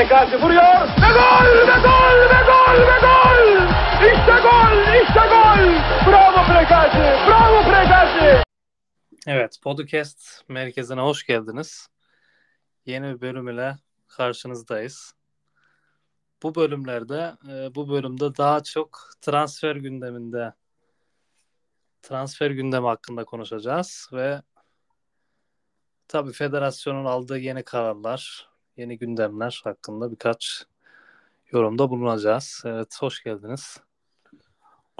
[0.00, 3.62] Prekazi vuruyor ve gol ve gol ve gol ve gol!
[4.00, 5.62] İşte gol, işte gol!
[6.06, 8.42] Bravo Prekazi, bravo Prekazi!
[9.26, 11.88] Evet, podcast merkezine hoş geldiniz.
[12.86, 13.76] Yeni bir bölüm ile
[14.08, 15.14] karşınızdayız.
[16.42, 20.54] Bu bölümlerde, e, bu bölümde daha çok transfer gündeminde,
[22.02, 24.42] transfer gündemi hakkında konuşacağız ve
[26.08, 28.49] tabii federasyonun aldığı yeni kararlar,
[28.80, 30.64] yeni gündemler hakkında birkaç
[31.52, 32.62] yorumda bulunacağız.
[32.64, 33.80] Evet, hoş geldiniz.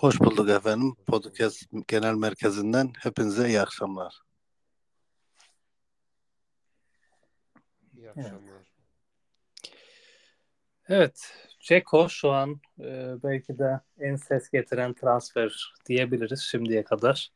[0.00, 0.94] Hoş bulduk efendim.
[1.06, 4.20] Podcast Genel Merkezi'nden hepinize iyi akşamlar.
[7.96, 8.70] İyi akşamlar.
[10.88, 17.30] Evet, Ceko şu an e, belki de en ses getiren transfer diyebiliriz şimdiye kadar.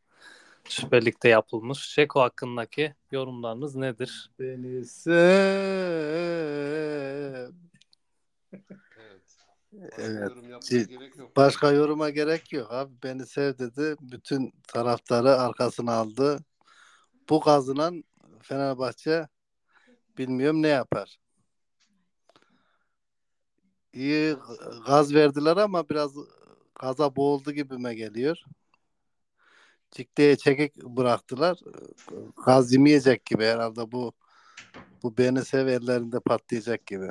[0.68, 1.94] Süper Lig'de yapılmış.
[1.94, 4.30] Ceko hakkındaki yorumlarınız nedir?
[4.38, 5.14] Beni sev.
[8.98, 9.22] Evet.
[9.72, 10.30] Başka Evet.
[10.30, 11.36] yorum yapmaya Ci- gerek yok.
[11.36, 12.92] Başka yoruma gerek yok abi.
[13.02, 13.96] Beni sev dedi.
[14.00, 16.38] Bütün taraftarı arkasına aldı.
[17.30, 18.04] Bu kazınan
[18.42, 19.28] Fenerbahçe
[20.18, 21.18] bilmiyorum ne yapar.
[23.92, 24.36] İyi
[24.86, 26.12] gaz verdiler ama biraz
[26.80, 28.42] gaza boğuldu gibime geliyor.
[29.94, 31.58] Cikteye çekik bıraktılar.
[32.46, 34.12] Gaz yemeyecek gibi herhalde bu
[35.02, 37.10] bu beni sev ellerinde patlayacak gibi.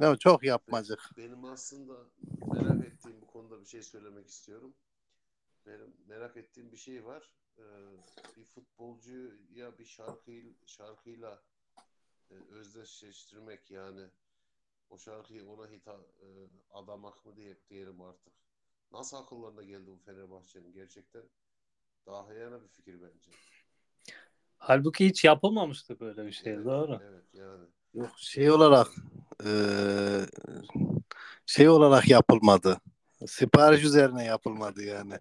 [0.00, 1.10] Ama çok yapmacık.
[1.16, 1.94] Benim aslında
[2.52, 4.74] merak ettiğim bu konuda bir şey söylemek istiyorum.
[5.66, 7.30] Benim merak ettiğim bir şey var.
[7.58, 7.62] Ee,
[8.36, 11.42] bir futbolcuya bir şarkıyla, şarkıyla
[12.30, 14.06] e, özdeşleştirmek yani
[14.90, 16.26] o şarkıyı ona hitap e,
[16.70, 18.32] adamak mı diye diyelim artık.
[18.92, 21.22] Nasıl akıllarına geldi bu Fenerbahçe'nin gerçekten
[22.06, 23.30] daha yana bir fikir bence.
[24.58, 27.00] Halbuki hiç yapılmamıştı böyle bir şey, Evet, doğru.
[27.10, 27.66] Evet yani.
[27.94, 28.86] Yok şey olarak
[29.44, 30.26] eee,
[31.46, 32.80] şey olarak yapılmadı.
[33.26, 35.18] Sipariş üzerine yapılmadı yani.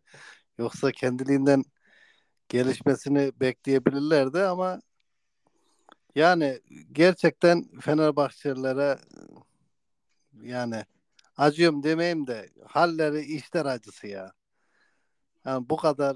[0.58, 1.64] Yoksa kendiliğinden
[2.50, 4.82] gelişmesini bekleyebilirlerdi ama
[6.16, 9.00] yani gerçekten Fenerbahçelilere
[10.42, 10.86] yani
[11.38, 14.34] acıyorum demeyeyim de halleri işler acısı ya.
[15.46, 16.16] Yani bu kadar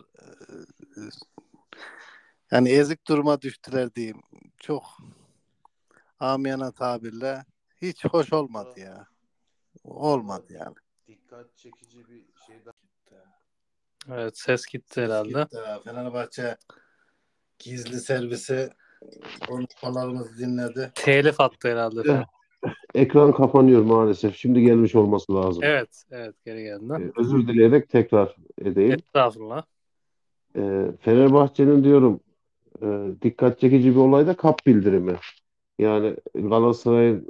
[0.97, 1.09] eee,
[2.51, 4.21] yani ezik duruma düştüler diyeyim.
[4.57, 4.83] Çok
[6.19, 7.45] amiyana tabirle
[7.81, 9.07] hiç hoş olmadı ya.
[9.83, 10.75] Olmadı yani.
[11.07, 12.73] Dikkat çekici bir şey daha.
[14.11, 15.43] Evet, ses gitti herhalde.
[15.43, 15.79] Gitti ha.
[15.83, 16.57] Fenerbahçe
[17.59, 18.69] gizli servisi
[19.47, 20.91] konuşmalarımızı dinledi.
[20.95, 22.25] Telif attı herhalde.
[22.95, 24.35] Ekran kapanıyor maalesef.
[24.35, 25.63] Şimdi gelmiş olması lazım.
[25.63, 26.93] Evet, evet geri geldi.
[26.99, 28.93] Ee, Özür dileyerek tekrar edeyim.
[28.93, 29.63] Estağfurullah.
[30.57, 32.19] Ee, Fenerbahçe'nin diyorum
[32.81, 32.87] e,
[33.21, 35.15] dikkat çekici bir olay da kap bildirimi.
[35.79, 37.27] Yani Galatasaray'ın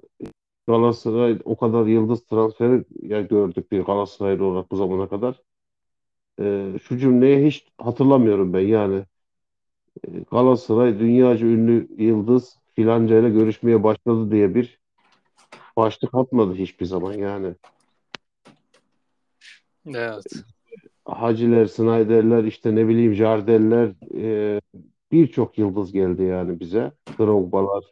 [0.67, 5.41] Galatasaray o kadar yıldız transferi ya gördük bir Galatasaraylı olarak bu zamana kadar.
[6.39, 8.59] Ee, şu cümleyi hiç hatırlamıyorum ben.
[8.59, 9.05] Yani
[10.07, 14.79] e, Galatasaray dünyaca ünlü yıldız filanca ile görüşmeye başladı diye bir
[15.77, 17.55] başlık atmadı hiçbir zaman yani.
[19.87, 20.23] Evet.
[21.05, 24.61] Haciler, Snyder'ler, işte ne bileyim Jardel'ler e,
[25.11, 26.91] birçok yıldız geldi yani bize.
[27.19, 27.83] Drogba'lar.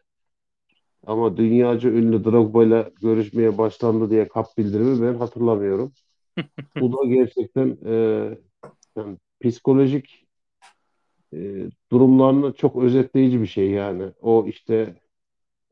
[1.07, 5.93] Ama dünyaca ünlü Drogba'yla görüşmeye başlandı diye kap bildirimi ben hatırlamıyorum.
[6.81, 7.93] Bu da gerçekten e,
[8.95, 10.25] yani psikolojik
[11.33, 11.37] e,
[11.91, 14.11] durumlarını çok özetleyici bir şey yani.
[14.21, 14.95] O işte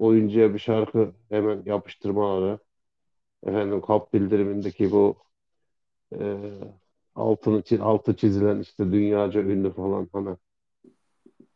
[0.03, 2.59] oyuncuya bir şarkı hemen yapıştırmaları,
[3.47, 5.17] efendim kap bildirimindeki bu
[6.19, 6.51] e,
[7.15, 10.37] altını altı çizilen işte dünyaca ünlü falan hani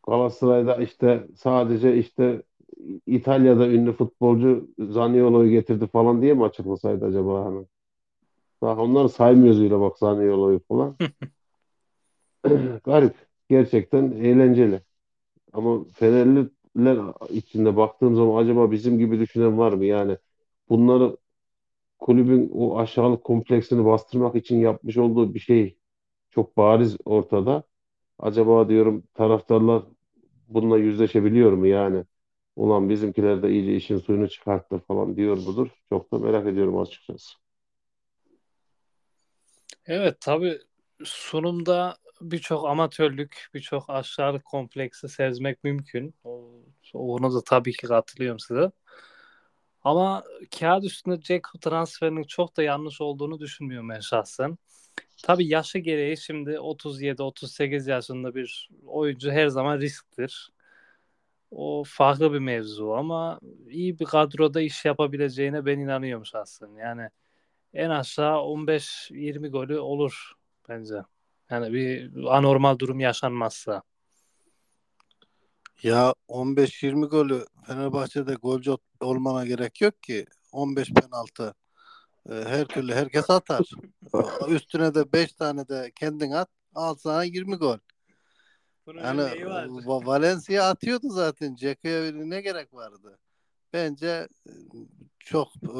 [0.07, 2.43] Galatasaray'da işte sadece işte
[3.07, 7.65] İtalya'da ünlü futbolcu Zaniolo'yu getirdi falan diye mi açıklasaydı acaba hani?
[8.63, 10.97] Daha onları saymıyoruz bile bak Zaniolo'yu falan.
[12.83, 13.15] Garip.
[13.49, 14.81] Gerçekten eğlenceli.
[15.53, 16.47] Ama Fenerliler
[17.29, 19.85] içinde baktığım zaman acaba bizim gibi düşünen var mı?
[19.85, 20.17] Yani
[20.69, 21.17] bunları
[21.99, 25.77] kulübün o aşağılık kompleksini bastırmak için yapmış olduğu bir şey
[26.29, 27.63] çok bariz ortada.
[28.19, 29.83] Acaba diyorum taraftarlar
[30.47, 32.03] bununla yüzleşebiliyor mu yani?
[32.55, 35.67] Ulan bizimkiler de iyice işin suyunu çıkarttı falan diyor mudur?
[35.89, 37.37] Çok da merak ediyorum açıkçası.
[39.85, 40.59] Evet tabii
[41.03, 46.15] sunumda birçok amatörlük, birçok aşağılık kompleksi sezmek mümkün.
[46.23, 46.36] O,
[46.93, 48.71] onu da tabii ki katılıyorum size.
[49.83, 50.23] Ama
[50.59, 54.57] kağıt üstünde Dzeko transferinin çok da yanlış olduğunu düşünmüyorum ben şahsen.
[55.23, 60.51] Tabii yaşı gereği şimdi 37-38 yaşında bir oyuncu her zaman risktir.
[61.51, 63.39] O farklı bir mevzu ama
[63.69, 66.69] iyi bir kadroda iş yapabileceğine ben inanıyorum şahsen.
[66.75, 67.09] Yani
[67.73, 70.31] en aşağı 15-20 golü olur
[70.69, 70.95] bence.
[71.49, 73.81] Yani bir anormal durum yaşanmazsa.
[75.83, 80.25] Ya 15-20 golü Fenerbahçe'de golcü ol- olmana gerek yok ki.
[80.51, 81.53] 15 penaltı.
[82.29, 83.69] Ee, Her türlü herkes atar.
[84.49, 86.49] Üstüne de 5 tane de kendin at.
[86.75, 87.77] Al sana 20 gol.
[88.87, 89.21] Yani
[89.85, 91.55] Va- Valencia atıyordu zaten.
[91.55, 93.19] Ceko'ya ne gerek vardı?
[93.73, 94.51] Bence e,
[95.19, 95.79] çok e,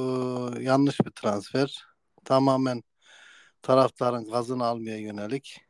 [0.64, 1.86] yanlış bir transfer.
[2.26, 2.84] Tamamen
[3.62, 5.67] taraftarın gazını almaya yönelik.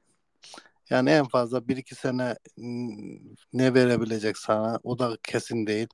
[0.90, 5.88] Yani en fazla 1-2 sene mm, ne verebilecek sana o da kesin değil.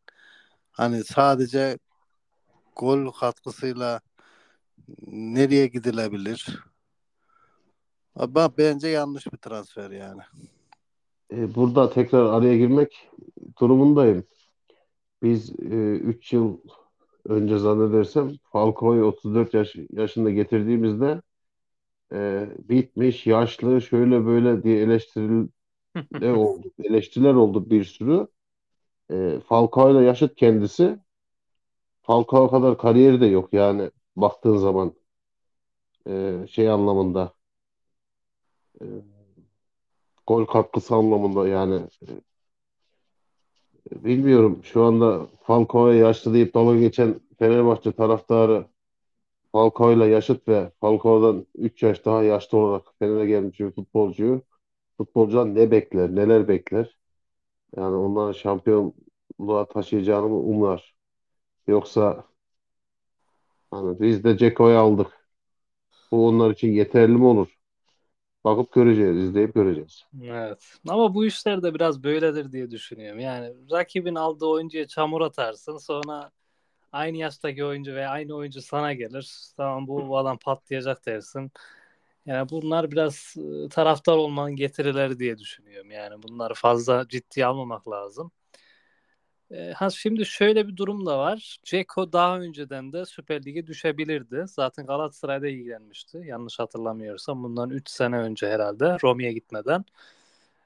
[0.71, 1.77] Hani sadece
[2.75, 4.01] gol katkısıyla
[5.07, 6.59] nereye gidilebilir?
[8.15, 10.21] Ama bence yanlış bir transfer yani.
[11.31, 13.09] E, burada tekrar araya girmek
[13.59, 14.23] durumundayım.
[15.23, 16.57] Biz 3 yıl
[17.25, 21.21] önce zannedersem Falcao'yu 34 yaş, yaşında getirdiğimizde
[22.11, 25.49] e, bitmiş, yaşlı, şöyle böyle diye eleştiriler
[26.35, 26.71] oldu.
[26.83, 28.27] Eleştiriler oldu bir sürü.
[29.11, 30.99] E, Falcao'yla yaşıt kendisi.
[32.01, 34.93] Falcao kadar kariyeri de yok yani baktığın zaman
[36.07, 37.33] e, şey anlamında
[38.81, 38.85] e,
[40.27, 41.75] gol katkısı anlamında yani
[43.91, 48.65] e, bilmiyorum şu anda Falcao'ya yaşlı deyip dalga geçen Fenerbahçe taraftarı
[49.53, 54.41] Falcao'yla yaşıt ve Falcao'dan 3 yaş daha yaşlı olarak Fener'e gelmiş bir futbolcuyu
[54.97, 56.97] futbolcudan ne bekler, neler bekler?
[57.77, 60.95] Yani onların şampiyonluğa taşıyacağını mı umar?
[61.67, 62.25] Yoksa
[63.71, 65.27] hani biz de Ceko'yu aldık.
[66.11, 67.57] Bu onlar için yeterli mi olur?
[68.43, 70.03] Bakıp göreceğiz, izleyip göreceğiz.
[70.23, 70.73] Evet.
[70.89, 73.19] Ama bu işler de biraz böyledir diye düşünüyorum.
[73.19, 75.77] Yani rakibin aldığı oyuncuya çamur atarsın.
[75.77, 76.31] Sonra
[76.93, 79.51] aynı yaştaki oyuncu veya aynı oyuncu sana gelir.
[79.57, 81.51] Tamam bu, bu adam patlayacak dersin.
[82.25, 83.35] Yani bunlar biraz
[83.65, 85.91] e, taraftar olmanın getirileri diye düşünüyorum.
[85.91, 88.31] Yani bunları fazla ciddiye almamak lazım.
[89.51, 91.57] E, ha şimdi şöyle bir durum da var.
[91.63, 94.45] Ceko daha önceden de Süper Lig'e düşebilirdi.
[94.47, 96.21] Zaten Galatasaray'da ilgilenmişti.
[96.25, 99.85] Yanlış hatırlamıyorsam bundan 3 sene önce herhalde Roma'ya gitmeden.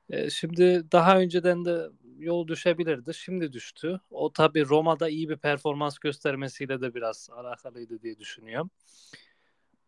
[0.09, 3.13] E, şimdi daha önceden de yol düşebilirdi.
[3.13, 4.01] Şimdi düştü.
[4.11, 8.69] O tabii Roma'da iyi bir performans göstermesiyle de biraz alakalıydı diye düşünüyorum.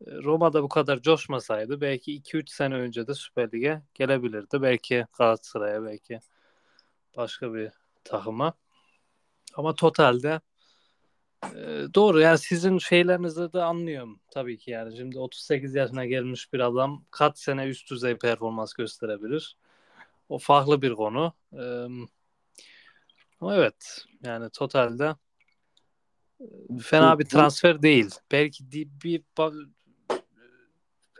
[0.08, 4.62] E, Roma'da bu kadar coşmasaydı belki 2-3 sene önce de Süper Lig'e gelebilirdi.
[4.62, 6.20] Belki Galatasaray'a belki
[7.18, 7.72] başka bir
[8.04, 8.54] takıma.
[9.56, 10.42] Ama totalde
[11.44, 14.98] e, doğru yani sizin şeylerinizi de anlıyorum tabii ki yani.
[14.98, 19.58] Şimdi 38 yaşına gelmiş bir adam kaç sene üst düzey performans gösterebilir.
[20.30, 21.34] O farklı bir konu.
[23.42, 25.16] Ama evet yani totalde
[26.42, 28.10] e, fena bir transfer değil.
[28.32, 28.72] Belki
[29.04, 29.22] bir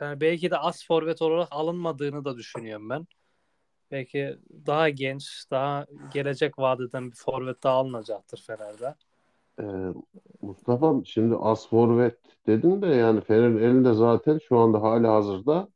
[0.02, 3.08] yani belki de az forvet olarak alınmadığını da düşünüyorum ben.
[3.92, 8.96] Belki daha genç, daha gelecek vadeden bir forvet daha alınacaktır Fener'de.
[9.60, 9.94] Ee,
[10.42, 12.18] Mustafa'm şimdi as forvet
[12.48, 15.68] dedin de yani Fener'in elinde zaten şu anda hali hazırda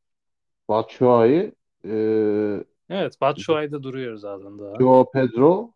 [0.69, 1.54] Batshuayi,
[1.86, 4.80] e, Evet, Batshuayi'de duruyor zaten daha.
[4.80, 5.72] Joao Pedro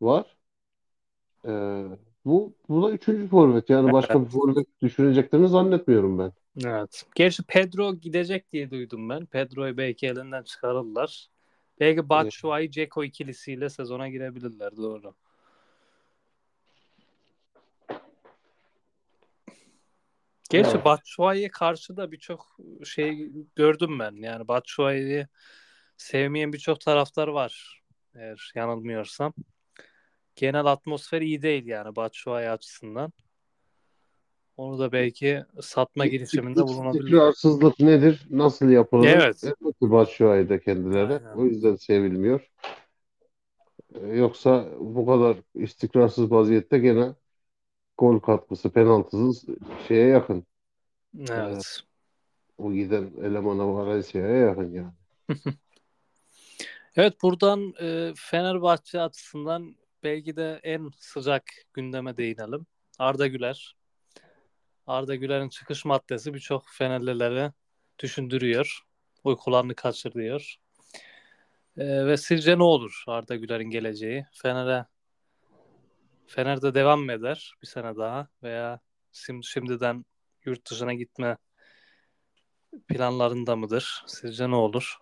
[0.00, 0.36] var.
[1.44, 1.50] E,
[2.24, 6.32] bu bu da üçüncü forvet yani başka bir forvet düşüneceklerini zannetmiyorum ben.
[6.64, 7.06] Evet.
[7.14, 9.26] Gerçi Pedro gidecek diye duydum ben.
[9.26, 11.28] Pedro'yu belki elinden çıkarırlar.
[11.80, 14.76] Belki Batshuayi, Dzeko ikilisiyle sezona girebilirler.
[14.76, 15.14] Doğru.
[20.50, 20.84] Gerçi Evet.
[20.84, 24.12] Batshuayi'ye karşı da birçok şey gördüm ben.
[24.12, 25.26] Yani Batshuayi'yi
[25.96, 27.82] sevmeyen birçok taraftar var.
[28.14, 29.34] Eğer yanılmıyorsam.
[30.36, 33.12] Genel atmosfer iyi değil yani Batshuayi açısından.
[34.56, 37.04] Onu da belki satma girişiminde bulunabilir.
[37.04, 38.26] İstikrarsızlık nedir?
[38.30, 39.06] Nasıl yapılır?
[39.06, 39.44] Evet.
[39.44, 41.12] Elbette Batshuayi'de kendileri.
[41.12, 41.36] Aynen.
[41.36, 42.50] O yüzden sevilmiyor.
[43.94, 47.14] E, Yoksa bu kadar istikrarsız vaziyette gene
[47.98, 49.44] gol katkısı penaltısız
[49.88, 50.46] şeye yakın.
[51.30, 51.80] Evet.
[52.58, 54.92] O giden elemana Valencia'ya yakın yani.
[56.96, 62.66] Evet buradan e, Fenerbahçe açısından belki de en sıcak gündeme değinelim.
[62.98, 63.76] Arda Güler.
[64.86, 67.52] Arda Güler'in çıkış maddesi birçok Fenerlileri
[67.98, 68.80] düşündürüyor.
[69.24, 70.56] Uykularını kaçırıyor.
[71.76, 74.26] E, ve sizce ne olur Arda Güler'in geleceği?
[74.42, 74.86] Fener'e
[76.26, 78.80] Fener'de devam mı eder bir sene daha veya
[79.12, 80.04] sim- şimdiden
[80.44, 81.36] yurt dışına gitme
[82.88, 84.04] planlarında mıdır?
[84.06, 84.96] Sizce ne olur?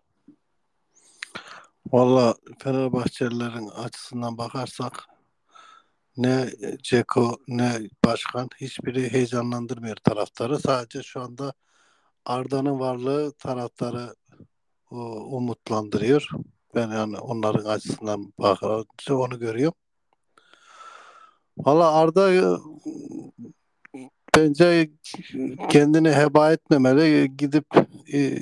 [1.92, 5.04] Valla Fenerbahçelilerin açısından bakarsak
[6.16, 6.50] ne
[6.82, 7.72] Ceko ne
[8.04, 10.58] başkan hiçbiri heyecanlandırmıyor taraftarı.
[10.58, 11.52] Sadece şu anda
[12.24, 14.14] Arda'nın varlığı taraftarı
[14.90, 14.96] o,
[15.36, 16.28] umutlandırıyor.
[16.74, 19.78] Ben yani onların açısından bakınca onu görüyorum.
[21.58, 22.42] Valla Arda e,
[24.36, 24.90] bence
[25.70, 27.36] kendini heba etmemeli.
[27.36, 27.66] Gidip
[28.12, 28.38] e,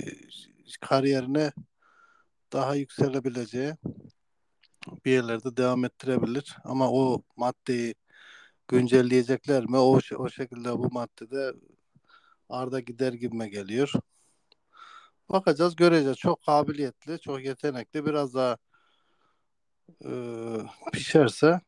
[0.81, 1.53] kariyerine
[2.53, 3.75] daha yükselebileceği
[5.05, 6.57] bir yerlerde devam ettirebilir.
[6.65, 7.95] Ama o maddeyi
[8.69, 9.77] güncelleyecekler mi?
[9.77, 11.53] O, o şekilde bu maddede
[12.49, 13.93] Arda gider gibime geliyor.
[15.29, 16.17] Bakacağız, göreceğiz.
[16.19, 18.07] Çok kabiliyetli, çok yetenekli.
[18.07, 18.57] Biraz daha
[20.05, 20.13] e,
[20.93, 21.61] pişerse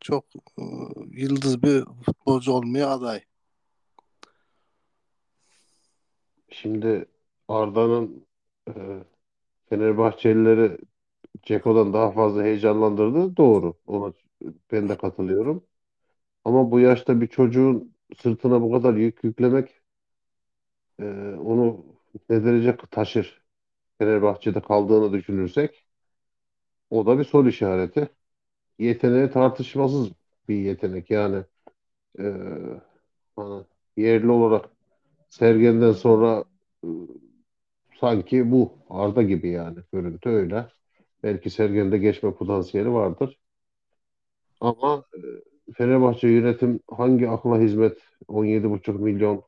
[0.00, 0.24] çok
[0.58, 0.62] e,
[1.10, 3.24] yıldız bir futbolcu olmaya aday.
[6.50, 7.06] Şimdi
[7.48, 8.26] Arda'nın
[8.68, 8.72] e,
[9.72, 10.78] Fenerbahçelileri
[11.42, 13.74] Ceko'dan daha fazla heyecanlandırdığı doğru.
[13.86, 14.14] Ona
[14.72, 15.64] ben de katılıyorum.
[16.44, 19.82] Ama bu yaşta bir çocuğun sırtına bu kadar yük yüklemek
[21.00, 21.04] e,
[21.38, 21.86] onu
[22.30, 23.42] ne derece taşır?
[23.98, 25.86] Fenerbahçe'de kaldığını düşünürsek
[26.90, 28.08] o da bir soru işareti.
[28.78, 30.10] Yeteneği tartışmasız
[30.48, 31.10] bir yetenek.
[31.10, 31.44] Yani
[32.20, 32.24] e,
[33.36, 33.64] hani
[33.96, 34.70] yerli olarak
[35.30, 36.44] Sergen'den sonra
[36.84, 36.88] e,
[38.02, 40.68] sanki bu Arda gibi yani görüntü öyle.
[41.22, 43.40] Belki Sergen'de geçme potansiyeli vardır.
[44.60, 45.20] Ama e,
[45.74, 49.44] Fenerbahçe yönetim hangi akla hizmet 17,5 milyon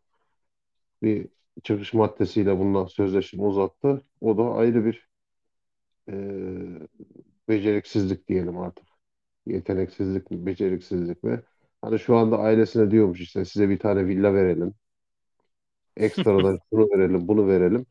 [1.02, 1.28] bir
[1.62, 4.02] çıkış maddesiyle bununla sözleşme uzattı.
[4.20, 5.08] O da ayrı bir
[6.08, 6.14] e,
[7.48, 8.86] beceriksizlik diyelim artık.
[9.46, 11.42] Yeteneksizlik mi, beceriksizlik mi?
[11.82, 14.74] Hani şu anda ailesine diyormuş işte size bir tane villa verelim.
[15.96, 17.86] Ekstradan şunu verelim, bunu verelim.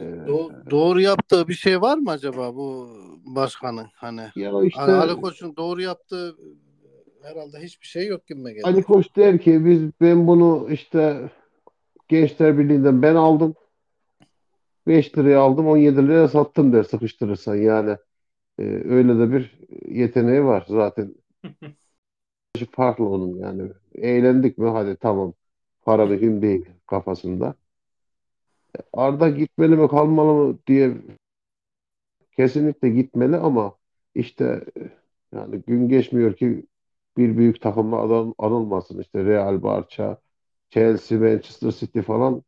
[0.00, 2.88] Ee, Do- doğru yaptığı bir şey var mı acaba bu
[3.24, 3.86] başkanın?
[3.94, 6.36] Hani ya işte Ali, Koç'un doğru yaptığı
[7.22, 8.68] herhalde hiçbir şey yok gibi geliyor.
[8.68, 11.30] Ali Koç der ki biz ben bunu işte
[12.08, 13.54] Gençler Birliği'nden ben aldım.
[14.86, 17.96] 5 liraya aldım 17 liraya sattım der sıkıştırırsan yani.
[18.58, 21.14] Ee, öyle de bir yeteneği var zaten.
[22.72, 23.72] Farklı onun yani.
[23.94, 25.34] Eğlendik mi hadi tamam.
[25.82, 27.54] Para mühim değil kafasında.
[28.92, 30.96] Arda gitmeli mi kalmalı mı diye
[32.36, 33.76] kesinlikle gitmeli ama
[34.14, 34.64] işte
[35.34, 36.66] yani gün geçmiyor ki
[37.16, 39.00] bir büyük takımla adam anılmasın.
[39.00, 40.18] İşte Real, Barça,
[40.70, 42.42] Chelsea, Manchester City falan.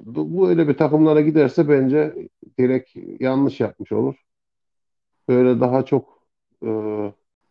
[0.00, 2.14] Bu, bu öyle bir takımlara giderse bence
[2.60, 4.16] direkt yanlış yapmış olur.
[5.28, 6.26] Böyle daha çok
[6.66, 6.68] e,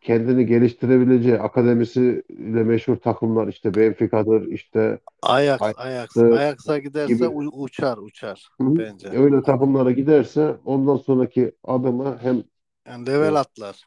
[0.05, 7.27] kendini geliştirebileceği akademisiyle meşhur takımlar işte Benfica'dır işte Ajax, Ajax, Ajax'a giderse gibi.
[7.27, 9.09] uçar, uçar bence.
[9.09, 12.43] öyle takımlara giderse ondan sonraki adımı hem
[12.85, 13.85] Yani level atlar.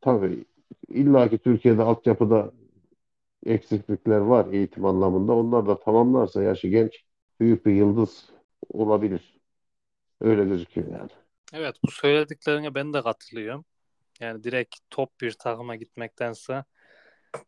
[0.00, 0.44] tabii
[0.88, 2.52] illaki Türkiye'de altyapıda
[3.46, 5.32] eksiklikler var eğitim anlamında.
[5.34, 7.04] Onlar da tamamlarsa yaşı genç
[7.40, 8.30] büyük bir yıldız
[8.72, 9.40] olabilir.
[10.22, 11.10] Öyle gözüküyor yani.
[11.52, 13.64] Evet bu söylediklerine ben de katılıyorum.
[14.20, 16.64] Yani direkt top bir takıma gitmektense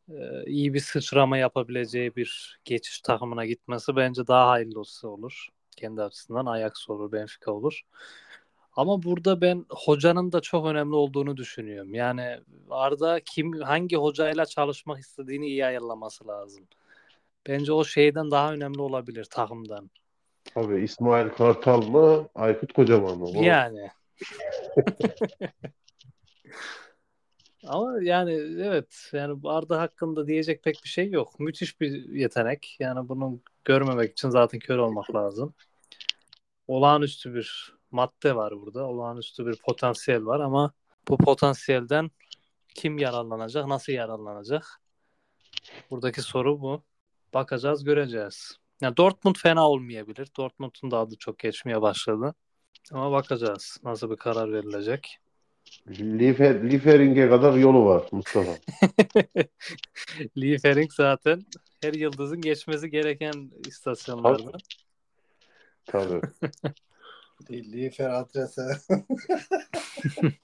[0.09, 5.49] e, iyi bir sıçrama yapabileceği bir geçiş takımına gitmesi bence daha hayırlısı olur.
[5.77, 7.83] Kendi açısından Ajax olur, Benfica olur.
[8.77, 11.95] Ama burada ben hocanın da çok önemli olduğunu düşünüyorum.
[11.95, 16.67] Yani Arda kim hangi hocayla çalışmak istediğini iyi ayarlaması lazım.
[17.49, 19.91] Bence o şeyden daha önemli olabilir takımdan.
[20.55, 23.29] Tabii İsmail Kartal mı, Aykut Kocaman mı?
[23.39, 23.91] O- Yani.
[27.67, 31.40] Ama yani evet yani Arda hakkında diyecek pek bir şey yok.
[31.40, 32.76] Müthiş bir yetenek.
[32.81, 35.55] Yani bunu görmemek için zaten kör olmak lazım.
[36.69, 38.87] Olağanüstü bir madde var burada.
[38.87, 40.73] Olağanüstü bir potansiyel var ama
[41.09, 42.11] bu potansiyelden
[42.75, 44.81] kim yararlanacak, nasıl yararlanacak?
[45.90, 46.85] Buradaki soru bu.
[47.35, 48.57] Bakacağız, göreceğiz.
[48.81, 50.29] Yani Dortmund fena olmayabilir.
[50.37, 52.35] Dortmund'un da adı çok geçmeye başladı.
[52.93, 55.20] Ama bakacağız nasıl bir karar verilecek.
[55.88, 58.52] Liefer, Liefering'e kadar yolu var Mustafa.
[60.37, 61.47] Liefering zaten
[61.83, 64.61] her yıldızın geçmesi gereken istasyonlardan.
[65.87, 66.21] Tabii.
[67.50, 68.62] Lifer adrese.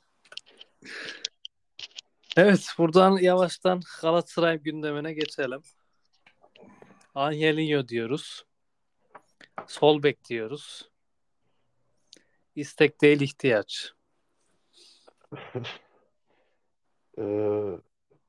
[2.37, 5.63] Evet, buradan yavaştan Galatasaray gündemine geçelim.
[7.15, 8.45] Angelinho diyoruz.
[9.67, 10.91] Sol bek diyoruz.
[12.57, 13.96] İstek değil ihtiyaç.
[17.19, 17.79] Ee,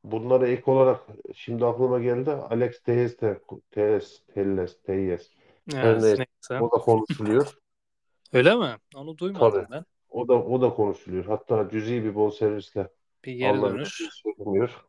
[0.04, 1.02] bunlara ek olarak
[1.36, 5.30] şimdi aklıma geldi Alex Telles de Telles, Telles, Telles.
[5.72, 6.26] Her neyse.
[6.60, 7.58] O da konuşuluyor.
[8.34, 8.78] Öyle mi?
[8.96, 9.68] Onu duymadım Tabii.
[9.72, 9.86] ben.
[10.10, 11.26] O da o da konuşuluyor.
[11.26, 12.88] Hatta cüzi bir bonservisle
[13.26, 14.10] Bir geri dönüş.
[14.38, 14.86] söyleniyor.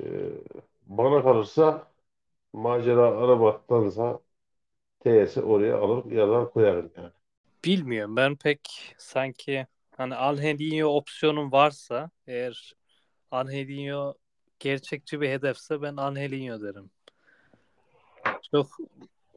[0.00, 0.06] e,
[0.86, 1.92] bana kalırsa
[2.52, 4.20] macera aramaktansa
[5.00, 7.12] TS'i oraya alır yazar koyarım yani.
[7.64, 12.74] Bilmiyorum ben pek sanki hani Angelinho opsiyonun varsa eğer
[13.30, 14.14] Angelinho
[14.58, 16.90] gerçekçi bir hedefse ben Angelinho derim.
[18.50, 18.78] Çok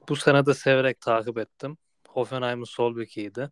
[0.10, 1.78] bu sene de severek takip ettim.
[2.08, 3.52] Hoffenheim'in sol bekiydi.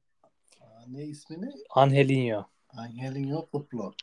[0.88, 1.52] Ne ismini?
[1.70, 2.46] Angelinho.
[2.70, 3.94] Angelinho Kutlu.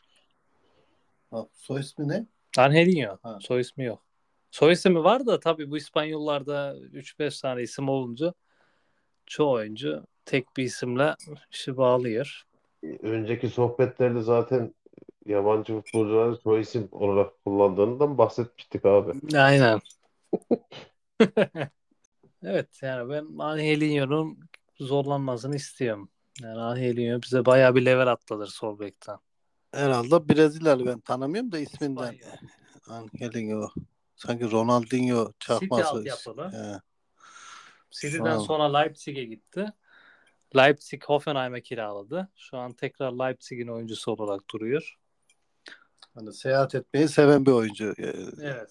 [1.31, 2.25] Bak soy ismi ne?
[2.57, 3.17] Angelinho.
[3.23, 3.37] Ha.
[3.41, 4.05] Soy ismi yok.
[4.51, 8.33] Soy ismi var da tabii bu İspanyollarda 3-5 tane isim olunca
[9.25, 11.15] çoğu oyuncu tek bir isimle
[11.51, 12.43] işi bağlıyor.
[12.83, 14.73] Önceki sohbetlerde zaten
[15.25, 19.11] yabancı futbolcuların soy isim olarak kullandığından bahsetmiştik abi.
[19.37, 19.79] Aynen.
[22.43, 24.39] evet yani ben Angelinho'nun
[24.79, 26.09] zorlanmasını istiyorum.
[26.41, 29.17] Yani Angelinho bize bayağı bir level atladır sol bekten.
[29.71, 32.15] Herhalde Brezilyalı ben tanımıyorum da isminden.
[32.87, 33.69] Angelinho.
[34.15, 35.97] Sanki Ronaldinho çakması.
[35.97, 36.51] altyapılı.
[36.51, 36.81] He.
[37.91, 39.73] City'den sonra Leipzig'e gitti.
[40.55, 42.29] Leipzig Hoffenheim'e kiraladı.
[42.35, 44.95] Şu an tekrar Leipzig'in oyuncusu olarak duruyor.
[46.15, 47.93] Hani seyahat etmeyi seven bir oyuncu.
[47.99, 48.69] Ee, Evet.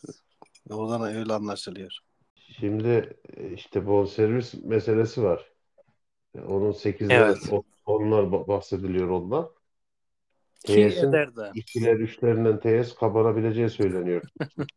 [0.70, 1.99] Oradan öyle anlaşılıyor.
[2.34, 5.52] Şimdi e, işte bonservis meselesi var.
[6.34, 7.38] E, Onun 8'ler, Evet.
[7.87, 9.50] onlar ba- bahsediliyor ondan.
[10.64, 11.50] TS'in eder de.
[11.54, 14.22] ikiler, üçlerinden TS kabarabileceği söyleniyor.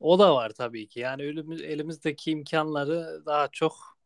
[0.00, 1.00] O da var tabii ki.
[1.00, 1.22] Yani
[1.62, 3.97] elimizdeki imkanları daha çok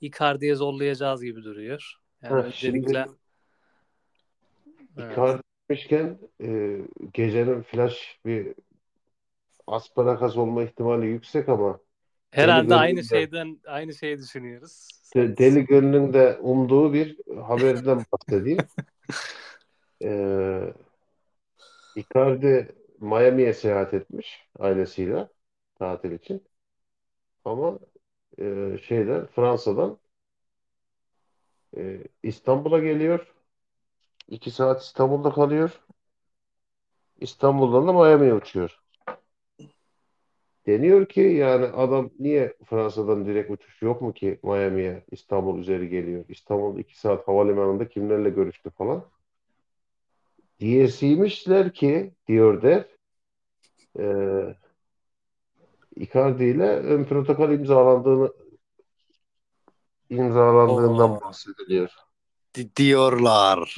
[0.00, 1.94] Icardi'ye zorlayacağız gibi duruyor.
[2.22, 3.18] Yani Heh, öncelikle şimdi
[4.98, 5.12] Evet.
[5.12, 6.78] Icardi demişken e,
[7.12, 8.54] gecenin flash bir
[9.66, 11.80] asparagas olma ihtimali yüksek ama
[12.30, 14.88] herhalde aynı şeyden aynı şeyi düşünüyoruz.
[15.16, 18.58] de- deli gönlün de umduğu bir haberden bahsedeyim.
[20.02, 20.74] Ee,
[21.96, 25.28] Icardi Miami'ye seyahat etmiş ailesiyle
[25.78, 26.44] tatil için.
[27.44, 27.78] Ama
[28.38, 29.98] e, şeyden Fransa'dan
[31.76, 33.34] e, İstanbul'a geliyor.
[34.28, 35.80] İki saat İstanbul'da kalıyor.
[37.20, 38.80] İstanbul'dan da Miami'ye uçuyor.
[40.66, 46.24] Deniyor ki yani adam niye Fransa'dan direkt uçuş yok mu ki Miami'ye İstanbul üzeri geliyor.
[46.28, 49.04] İstanbul iki saat havalimanında kimlerle görüştü falan.
[50.60, 52.84] Diyesiymişler ki diyor der
[53.98, 54.04] e,
[56.00, 58.32] Icardi ile ön protokol imzalandığını
[60.10, 61.20] imzalandığından Oo.
[61.20, 61.90] bahsediliyor.
[62.54, 63.76] Di- diyorlar.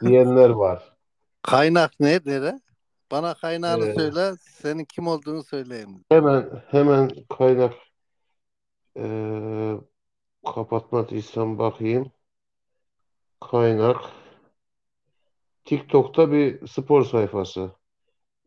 [0.00, 0.96] Diyenler var.
[1.42, 2.60] Kaynak ne nere?
[3.10, 4.36] Bana kaynağını Ee, söyle.
[4.40, 6.04] Senin kim olduğunu söyleyeyim.
[6.08, 7.74] Hemen hemen kaynak
[8.96, 9.04] e,
[10.54, 12.12] kapatmadıysam bakayım.
[13.40, 14.00] Kaynak
[15.64, 17.70] TikTok'ta bir spor sayfası.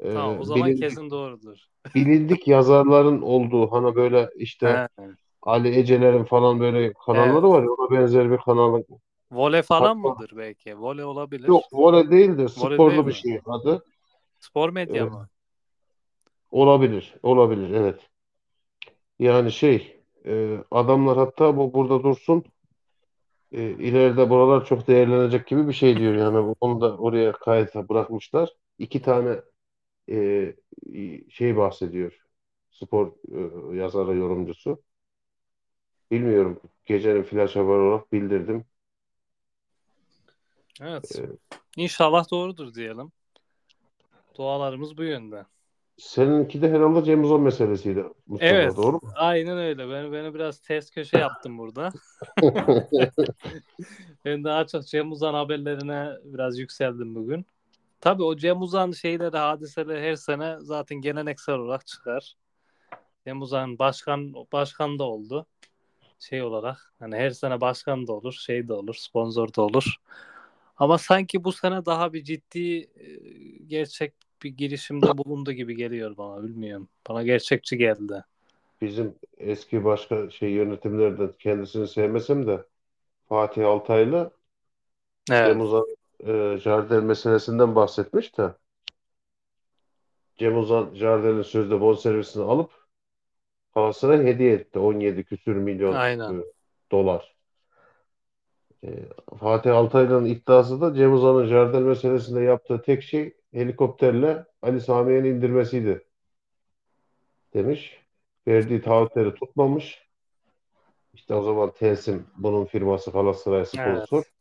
[0.03, 1.57] Tamam o zaman bilindik, kesin doğrudur.
[1.95, 5.07] bilindik yazarların olduğu hani böyle işte He.
[5.41, 7.43] Ali Eceler'in falan böyle kanalları Evet.
[7.43, 8.85] var ya ona benzer bir kanalın
[9.31, 10.79] Voley falan Hatta- mıdır belki?
[10.79, 11.47] Voley olabilir.
[11.47, 13.13] yok voley değil de sporlu değil bir mi?
[13.13, 13.83] şey adı.
[14.39, 15.12] Spor medya Evet.
[15.12, 15.27] mı?
[16.51, 17.15] Olabilir.
[17.23, 17.69] Olabilir.
[17.71, 18.09] Evet.
[19.19, 22.43] Yani şey e, adamlar hatta bu burada dursun
[23.51, 26.15] e, ileride buralar çok değerlenecek gibi bir şey diyor.
[26.15, 28.49] Yani onu da oraya kayıta bırakmışlar.
[28.77, 29.35] İki tane
[30.12, 30.56] e,
[31.30, 32.19] şey bahsediyor.
[32.72, 34.82] Spor e, yazarı, yorumcusu.
[36.12, 36.60] Bilmiyorum.
[36.86, 38.65] Gecenin flash haber olarak bildirdim.
[40.82, 41.19] Evet.
[41.19, 41.26] Ee,
[41.78, 43.12] İnşallah doğrudur diyelim.
[44.38, 45.45] Dualarımız bu yönde.
[45.98, 48.54] Seninki de herhalde Cem Uzan meselesiydi Mustafa.
[48.54, 48.78] Evet.
[48.78, 49.02] Doğru mu?
[49.15, 49.89] Aynen öyle.
[49.89, 51.91] Ben beni biraz ters köşe yaptım burada.
[54.26, 57.45] Ben daha çok Cem Uzan haberlerine biraz yükseldim bugün.
[58.01, 62.35] Tabii o Cem Uzan şeyleri, hadiseleri her sene zaten geleneksel olarak çıkar.
[63.25, 65.45] Cem Uzan başkan başkan da oldu.
[66.19, 69.95] Şey olarak hani her sene başkan da olur, şey de olur, sponsor da olur.
[70.77, 73.07] Ama sanki bu sene daha bir ciddi e,
[73.67, 76.89] gerçek bir girişimde bulundu gibi geliyor bana bilmiyorum.
[77.09, 78.25] Bana gerçekçi geldi.
[78.81, 82.65] Bizim eski başka şey yönetimlerden kendisini sevmesem de
[83.29, 84.31] Fatih Altaylı
[85.31, 85.45] Evet.
[85.47, 85.85] Cem Uzan
[86.25, 88.53] e, Jardel meselesinden bahsetmiş de
[90.39, 92.71] Cem Uzan Jardel'in sözde bonservisini alıp
[93.75, 94.79] Galatasaray'a hediye etti.
[94.79, 96.34] 17 küsür milyon Aynen.
[96.34, 96.43] e,
[96.91, 97.36] dolar.
[98.84, 98.89] E,
[99.39, 106.05] Fatih Altaylı'nın iddiası da Cem Uzan'ın Jardel meselesinde yaptığı tek şey helikopterle Ali Samiye'nin indirmesiydi
[107.53, 107.99] demiş.
[108.47, 110.10] Verdiği taahhütleri tutmamış.
[111.13, 114.17] İşte o zaman Telsim bunun firması Galatasaray sponsor.
[114.17, 114.38] Evet.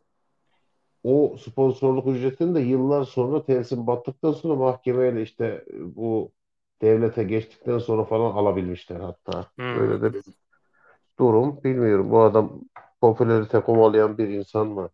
[1.04, 6.32] O sponsorluk ücretini de yıllar sonra tesis battıktan sonra mahkemeyle işte bu
[6.82, 9.50] devlete geçtikten sonra falan alabilmişler hatta.
[9.58, 9.68] Hmm.
[9.74, 10.22] Böyle de bir
[11.18, 11.64] durum.
[11.64, 12.61] Bilmiyorum bu adam
[13.00, 14.90] popülerite kovalayan bir insan mı?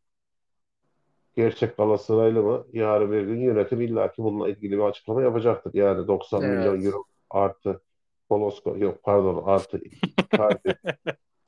[1.37, 2.67] Gerçek Galatasaraylı mı?
[2.73, 5.75] Yarın bir gün yönetim illaki bununla ilgili bir açıklama yapacaktır.
[5.75, 6.45] Yani 90 Evet.
[6.45, 7.83] milyon euro artı
[8.29, 10.79] Polosko yok pardon artı Icardi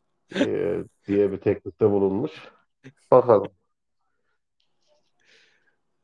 [0.37, 2.33] e, diye bir teklifte bulunmuş.
[3.11, 3.53] Bakalım.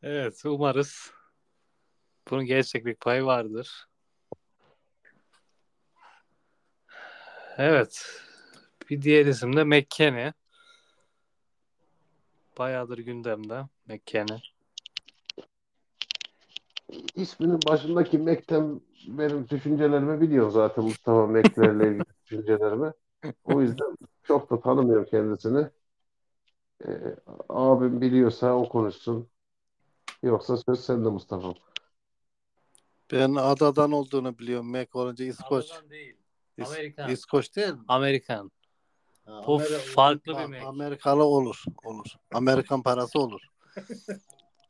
[0.03, 1.11] Evet, umarız
[2.31, 3.87] bunun gerçeklik payı vardır.
[7.59, 8.21] Evet.
[8.91, 10.33] Bir diğer isim de McKennie.
[12.59, 14.43] Bayağıdır gündemde McKennie.
[17.15, 22.93] İsminin başındaki Mac'ten benim düşüncelerimi biliyor zaten Mustafa Mac'lerle ilgili düşüncelerimi.
[23.45, 25.67] O yüzden çok da tanımıyorum kendisini.
[26.87, 27.17] Ee,
[27.49, 29.32] abim biliyorsa o konuşsun.
[30.23, 31.55] Yoksa söz sende Mustafa.
[33.13, 34.71] Ben adadan olduğunu biliyorum.
[34.71, 35.71] Mac olunca İskoç.
[35.71, 36.17] Adadan değil.
[36.59, 37.11] İs- Amerikan.
[37.11, 37.81] İskoç değil mi?
[37.89, 38.51] Amerikan.
[39.25, 39.59] Ha, Bu
[39.95, 40.61] farklı bir Mac.
[40.67, 41.65] Amerikalı olur.
[41.85, 42.07] Olur.
[42.33, 43.41] Amerikan parası olur.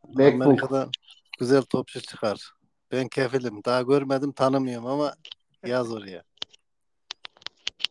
[0.08, 0.42] MacBook.
[0.46, 0.90] Amerika'da
[1.38, 2.52] güzel topçu çıkar.
[2.92, 3.64] Ben kefilim.
[3.64, 5.14] Daha görmedim tanımıyorum ama
[5.66, 6.22] yaz oraya.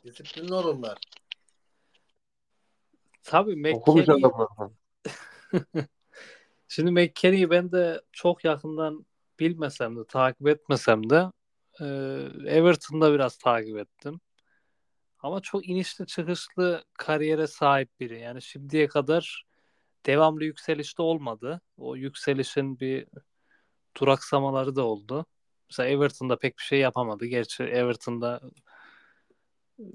[0.04, 0.98] Disiplinli olurlar.
[3.24, 4.48] Tabii Okumuş adamlar.
[6.74, 9.06] Şimdi McKennie'yi ben de çok yakından
[9.40, 11.32] bilmesem de takip etmesem de
[11.80, 11.86] e,
[12.58, 14.22] Everton'da biraz takip ettim.
[15.20, 18.20] Ama çok inişli çıkışlı kariyere sahip biri.
[18.20, 19.46] Yani şimdiye kadar
[20.06, 21.62] devamlı yükselişte olmadı.
[21.78, 23.08] O yükselişin bir
[23.98, 25.26] duraksamaları da oldu.
[25.70, 27.26] Mesela Everton'da pek bir şey yapamadı.
[27.26, 28.42] Gerçi Everton'da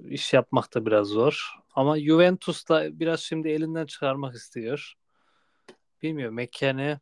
[0.08, 1.54] iş yapmak da biraz zor.
[1.74, 4.96] Ama Juventus'ta biraz şimdi elinden çıkarmak istiyor.
[6.02, 7.00] Bilmiyorum McKennie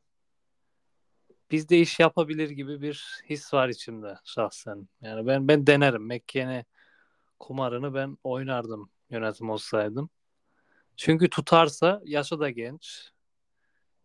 [1.51, 4.89] bizde iş yapabilir gibi bir his var içimde şahsen.
[5.01, 6.07] Yani ben ben denerim.
[6.07, 6.65] McKennie
[7.41, 10.11] kumarını ben oynardım yönetim olsaydım.
[10.97, 13.11] Çünkü tutarsa yaşı da genç.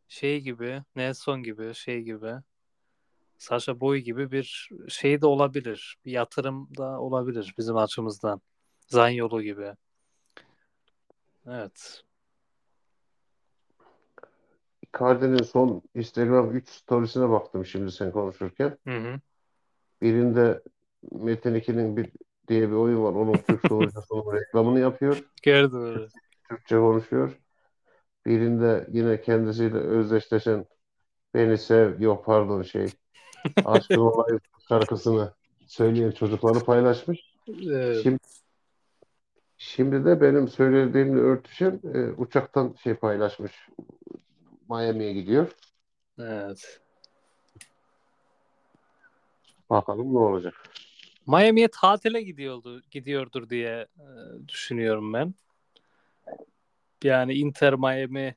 [0.08, 2.34] Şey gibi, Nelson gibi, şey gibi.
[3.38, 5.98] Sasha Boy gibi bir şey de olabilir.
[6.06, 8.42] Bir yatırım da olabilir bizim açımızdan.
[8.88, 9.76] Zanyolu gibi.
[11.48, 12.04] Evet.
[14.96, 18.78] Icardi'nin son Instagram 3 storiesine baktım şimdi sen konuşurken.
[18.88, 19.20] Hı hı.
[20.02, 20.62] Birinde
[21.12, 22.10] Metin 2'nin bir
[22.48, 23.14] diye bir oyun var.
[23.14, 25.24] Onun Türk sunucusunun reklamını yapıyor.
[25.44, 26.08] Gördüm öyle.
[26.50, 27.40] Türkçe konuşuyor.
[28.26, 30.66] Birinde yine kendisiyle özdeşleşen
[31.34, 32.88] Beni Sev, yok pardon şey
[33.66, 35.34] Aşkın Olayım şarkısını
[35.68, 37.20] söyleyen çocukları paylaşmış.
[37.48, 38.04] Evet.
[38.04, 38.20] Şimdi,
[39.58, 43.70] şimdi de benim söylediğimle örtüşen e, uçaktan şey paylaşmış.
[44.70, 45.52] Miami'ye gidiyor.
[46.20, 46.82] evet.
[49.70, 50.54] Bakalım ne olacak.
[51.28, 54.08] Miami'ye tatile gidiyordu, gidiyordur diye e,
[54.48, 55.34] düşünüyorum ben.
[57.04, 58.36] Yani Inter Miami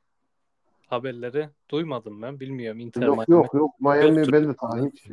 [0.87, 2.41] haberleri duymadım ben.
[2.41, 3.43] Bilmiyorum Inter Yok Miami.
[3.45, 4.33] yok yok Miami Yoktur.
[4.33, 5.05] ben de ta- hiç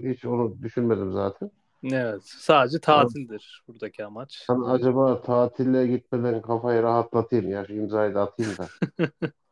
[0.00, 1.50] hiç onu düşünmedim zaten.
[1.92, 2.22] Evet.
[2.24, 4.44] Sadece tatildir buradaki amaç.
[4.46, 8.68] Hani acaba tatile gitmeden kafayı rahatlatayım ya şu imzayı da atayım da.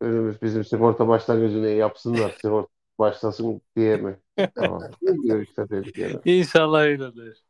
[0.00, 2.36] Önümüz bizim sigorta başlangıcını yapsınlar.
[2.42, 4.20] Sigorta başlasın diye mi?
[4.54, 4.82] Tamam.
[5.02, 6.20] Ne diyor işte dedik yani.
[6.24, 7.42] İnşallah öyledir.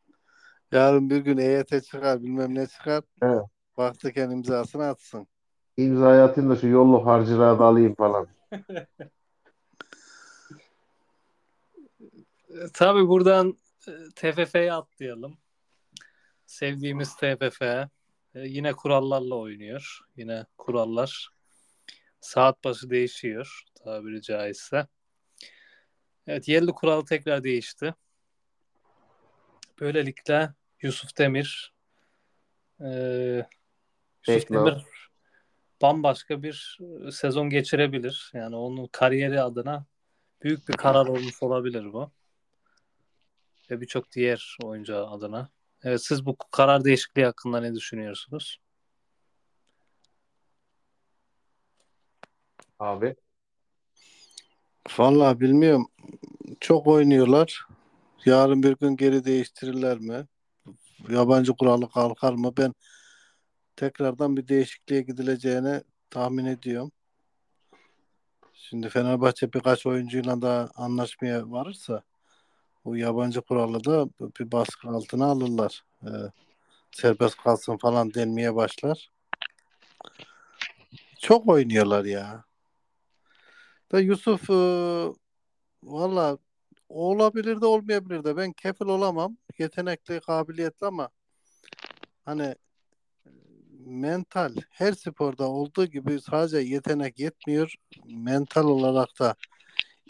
[0.73, 3.03] Yarın bir gün EYT çıkar bilmem ne çıkar.
[3.23, 3.43] Evet.
[3.77, 5.27] Vaktiken imzasını atsın.
[5.77, 8.27] İmzayı atayım da şu yolluk harcılığa da alayım falan.
[12.49, 13.59] E, Tabii buradan
[13.89, 15.39] e, TFF'ye atlayalım.
[16.47, 17.89] Sevdiğimiz TFF e,
[18.35, 20.01] yine kurallarla oynuyor.
[20.17, 21.31] Yine kurallar
[22.21, 24.87] saat başı değişiyor tabiri caizse.
[26.27, 27.95] Evet yerli kural tekrar değişti.
[29.81, 31.75] Böylelikle Yusuf Demir
[32.81, 32.89] e,
[34.29, 34.51] Yusuf.
[34.51, 34.87] Demir
[35.83, 36.79] bambaşka bir
[37.13, 38.31] sezon geçirebilir.
[38.35, 39.87] Yani onun kariyeri adına
[40.43, 42.11] büyük bir karar olmuş olabilir bu.
[43.71, 45.49] Ve birçok diğer oyuncu adına.
[45.83, 48.59] Evet siz bu karar değişikliği hakkında ne düşünüyorsunuz?
[52.79, 53.14] Abi.
[54.99, 55.88] Vallahi bilmiyorum.
[56.61, 57.67] Çok oynuyorlar.
[58.25, 60.27] Yarın bir gün geri değiştirirler mi?
[61.09, 62.53] Yabancı kuralı kalkar mı?
[62.57, 62.75] Ben
[63.77, 66.93] tekrardan bir değişikliğe gidileceğini tahmin ediyorum.
[68.53, 72.03] Şimdi Fenerbahçe birkaç oyuncuyla da anlaşmaya varırsa
[72.85, 74.09] bu yabancı kuralı da
[74.41, 75.85] bir baskı altına alırlar.
[76.03, 76.09] Ee,
[76.91, 79.11] serbest kalsın falan denmeye başlar.
[81.19, 82.48] Çok oynuyorlar ya.
[83.92, 84.55] Da Yusuf e,
[85.83, 86.38] valla
[86.88, 89.37] olabilir de olmayabilir de ben kefil olamam.
[89.59, 91.09] Yetenekli, kabiliyetli ama
[92.24, 92.55] hani
[93.27, 93.31] e,
[93.87, 97.74] mental her sporda olduğu gibi sadece yetenek yetmiyor.
[98.07, 99.35] Mental olarak da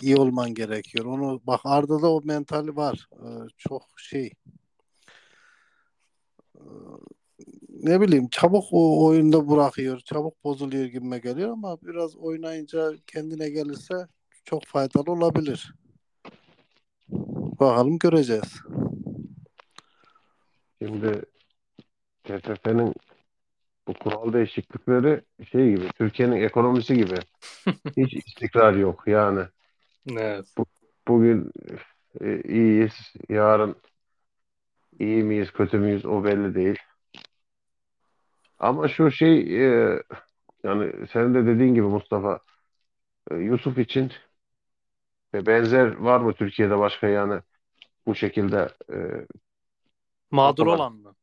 [0.03, 1.05] iyi olman gerekiyor.
[1.05, 3.09] Onu bak Arda'da o mentali var.
[3.13, 4.33] Ee, çok şey
[6.59, 6.61] Ee,
[7.83, 10.01] ne bileyim çabuk o oyunda bırakıyor.
[10.01, 13.95] Çabuk bozuluyor gibime geliyor ama biraz oynayınca kendine gelirse
[14.45, 15.75] çok faydalı olabilir.
[17.61, 18.61] Bakalım göreceğiz.
[20.83, 21.23] Şimdi
[22.25, 22.95] TFF'nin
[23.89, 27.15] bu kural değişiklikleri şey gibi, Türkiye'nin ekonomisi gibi.
[27.97, 29.45] Hiç istikrar yok yani.
[30.11, 30.47] Evet.
[31.09, 31.53] Bugün
[32.21, 33.77] e, iyiyiz, yarın
[34.99, 36.79] iyi miyiz, kötü müyüz o belli değil.
[38.59, 40.03] Ama şu şey e,
[40.65, 42.41] yani senin de dediğin gibi Mustafa
[43.31, 44.13] e, Yusuf için
[45.35, 47.41] ve benzer var mı Türkiye'de başka yani
[48.07, 48.97] bu şekilde e,
[50.31, 50.77] Mağdur Yapılan.
[50.77, 51.15] olan mı?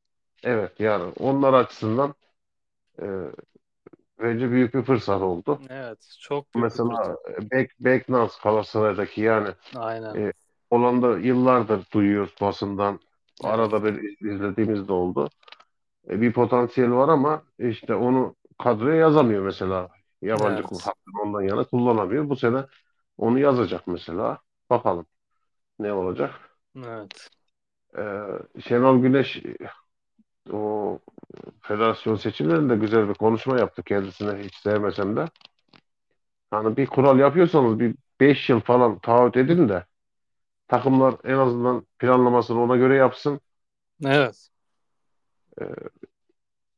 [0.43, 2.15] evet yani onlar açısından
[3.01, 3.05] e,
[4.19, 5.59] bence büyük bir fırsat oldu.
[5.69, 6.17] Evet.
[6.19, 7.17] Çok büyük Mesela
[7.51, 10.15] Bek, Beknaz Galatasaray'daki yani Aynen.
[10.15, 10.33] E,
[10.69, 12.99] Hollanda yıllardır duyuyoruz basından.
[13.43, 13.53] Evet.
[13.53, 13.93] Arada bir
[14.31, 15.29] izlediğimiz de oldu.
[16.09, 19.89] E, bir potansiyel var ama işte onu kadroya yazamıyor mesela.
[20.21, 20.81] Yabancı Evet.
[20.83, 22.29] hakkını ondan yana kullanamıyor.
[22.29, 22.65] Bu sene
[23.17, 24.39] onu yazacak mesela.
[24.69, 25.05] Bakalım
[25.79, 26.57] ne olacak.
[26.75, 27.29] Evet.
[27.97, 29.41] E, Şenol Güneş
[30.51, 30.99] o
[31.61, 33.83] federasyon seçimlerinde güzel bir konuşma yaptı.
[33.83, 35.25] Kendisine hiç sevmesem de.
[36.51, 39.85] Hani bir kural yapıyorsanız bir 5 yıl falan taahhüt edin de
[40.69, 43.41] takımlar en azından planlamasını ona göre yapsın.
[44.05, 44.49] Evet.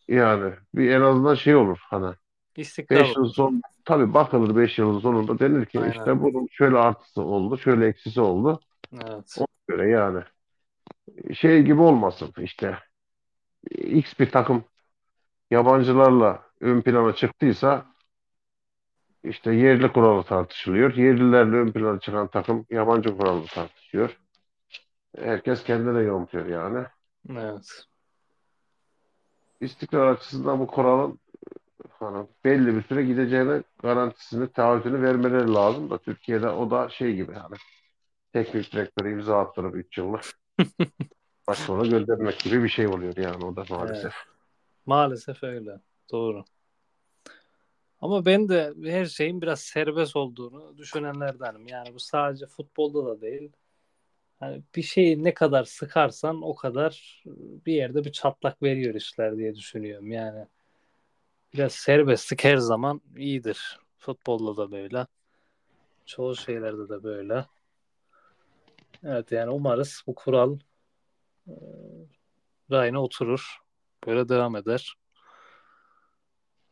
[0.08, 2.16] Yani bir en azından şey olur hani
[2.56, 5.92] İstikrar 5 yıl son tabii bakılır 5 yılın sonunda denir ki Aynen.
[5.92, 8.60] işte bunun şöyle artısı oldu, şöyle eksisi oldu.
[8.94, 9.38] Evet.
[9.38, 10.24] Ona göre yani
[11.36, 12.80] şey gibi olmasın işte
[13.72, 14.64] X bir takım
[15.52, 17.86] yabancılarla ön plana çıktıysa
[19.24, 20.96] işte yerli kuralı tartışılıyor.
[20.96, 24.18] Yerlilerle ön plana çıkan takım yabancı kuralı tartışıyor.
[25.18, 26.86] Herkes kendine yontuyor yani.
[27.30, 27.88] Evet.
[29.62, 31.20] İstikrar açısından bu kuralın
[31.90, 37.34] hani belli bir süre gideceğine garantisini, taahhütünü vermeleri lazım da Türkiye'de o da şey gibi
[37.34, 37.56] hani
[38.34, 40.24] teknik direktörü imza attırıp 3 yıllık
[41.54, 44.14] sonra göndermek gibi bir şey oluyor yani o da maalesef.
[44.86, 45.80] Maalesef öyle.
[46.12, 46.46] Doğru.
[48.02, 51.68] Ama ben de her şeyin biraz serbest olduğunu düşünenlerdenim.
[51.68, 53.52] Yani bu sadece futbolda da değil.
[54.40, 57.24] Hani bir şeyi ne kadar sıkarsan o kadar
[57.66, 60.12] bir yerde bir çatlak veriyor işler diye düşünüyorum.
[60.12, 60.46] Yani
[61.54, 63.80] biraz serbestlik her zaman iyidir.
[63.98, 65.08] Futbolda da böyle.
[66.06, 67.46] Çoğu şeylerde de böyle.
[69.04, 70.58] Evet yani umarız bu kural
[71.48, 71.54] e,
[72.72, 73.58] rayına oturur.
[74.08, 74.94] Böyle devam eder.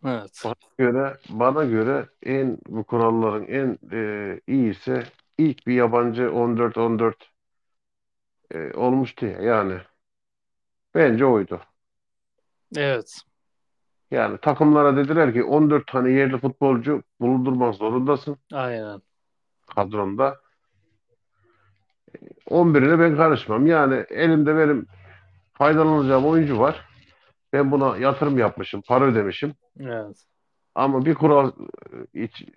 [0.05, 0.41] Evet.
[0.45, 5.03] Bana göre bana göre en bu kuralların en e, iyisi
[5.37, 7.13] ilk bir yabancı 14-14
[8.51, 9.77] e, olmuştu ya yani
[10.95, 11.61] bence oydu.
[12.77, 13.21] Evet.
[14.11, 19.01] Yani takımlara dediler ki 14 tane yerli futbolcu bulundurmak zorundasın Aynen.
[19.75, 20.39] kadronda.
[22.49, 23.67] 11'ine ben karışmam.
[23.67, 24.87] Yani elimde benim
[25.53, 26.85] faydalanacağım oyuncu var.
[27.53, 29.53] Ben buna yatırım yapmışım, para ödemişim.
[29.79, 30.25] Evet.
[30.75, 31.51] Ama bir kural
[32.13, 32.49] e, iç-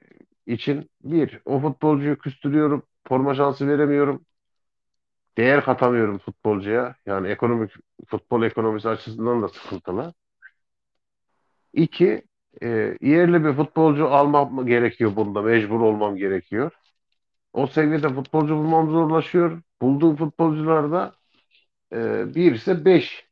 [0.46, 4.24] için bir, o futbolcuyu küstürüyorum, forma şansı veremiyorum,
[5.38, 6.94] değer katamıyorum futbolcuya.
[7.06, 7.72] Yani ekonomik
[8.08, 10.14] futbol ekonomisi açısından da sıkıntılı.
[11.72, 12.22] İki,
[12.62, 12.68] e,
[13.00, 16.72] yerli bir futbolcu almam gerekiyor bunda, mecbur olmam gerekiyor.
[17.52, 19.62] O seviyede futbolcu bulmam zorlaşıyor.
[19.82, 21.14] Bulduğum futbolcular da
[21.92, 23.28] e, bir ise beş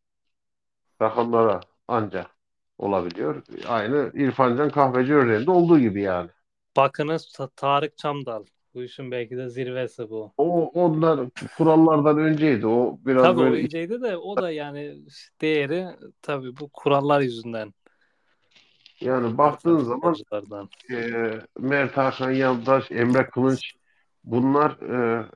[1.03, 2.31] rakamlara ancak
[2.79, 3.42] olabiliyor.
[3.69, 6.31] Aynı İrfan Can Kahveci örneğinde olduğu gibi yani.
[6.77, 8.45] Bakınız Ta- Tarık Çamdal.
[8.77, 10.33] Bu işin belki de zirvesi bu.
[10.39, 11.21] O onlar
[11.59, 12.67] kurallardan önceydi.
[12.67, 14.97] O biraz Tabii böyle önceydi de o da yani
[15.41, 15.87] değeri
[16.23, 17.75] tabii bu kurallar yüzünden.
[19.01, 20.15] yani baktığın zaman
[20.91, 20.97] e,
[21.59, 23.73] Mert Hakan Yandaş, Emre Kılınç
[24.25, 25.27] bunlar e,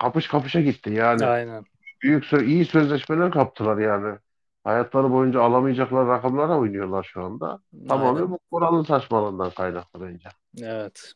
[0.00, 0.90] kapış kapışa gitti.
[0.90, 1.64] Yani Aynen.
[2.02, 4.18] büyük sö- iyi sözleşmeler kaptılar yani.
[4.64, 7.58] Hayatları boyunca alamayacaklar rakamlara oynuyorlar şu anda.
[7.88, 10.28] Tamamen bu kuralın saçmalığından kaynaklı bence.
[10.62, 11.12] Evet.